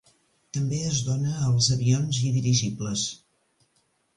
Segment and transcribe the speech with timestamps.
[0.57, 3.05] També es dóna als avions i dirigibles.